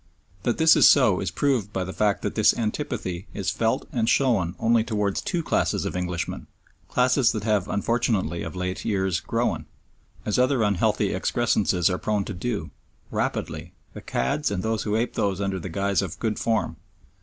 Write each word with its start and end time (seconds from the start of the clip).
That 0.41 0.57
this 0.57 0.75
is 0.75 0.89
so 0.89 1.19
is 1.19 1.29
proved 1.29 1.71
by 1.71 1.83
the 1.83 1.93
fact 1.93 2.23
that 2.23 2.33
this 2.33 2.57
antipathy 2.57 3.27
is 3.35 3.51
felt 3.51 3.87
and 3.91 4.09
shown 4.09 4.55
only 4.57 4.83
towards 4.83 5.21
two 5.21 5.43
classes 5.43 5.85
of 5.85 5.95
Englishmen: 5.95 6.47
classes 6.89 7.31
that 7.33 7.43
have 7.43 7.67
unfortunately 7.69 8.41
of 8.41 8.55
late 8.55 8.83
years 8.83 9.19
grown 9.19 9.67
as 10.25 10.39
other 10.39 10.63
unhealthy 10.63 11.13
excrescences 11.13 11.87
are 11.87 11.99
prone 11.99 12.25
to 12.25 12.33
do 12.33 12.71
rapidly, 13.11 13.73
the 13.93 14.01
cads 14.01 14.49
and 14.49 14.63
those 14.63 14.81
who 14.81 14.95
ape 14.95 15.13
these 15.13 15.39
under 15.39 15.59
the 15.59 15.69
guise 15.69 16.01
of 16.01 16.17
"good 16.17 16.39
form." 16.39 16.77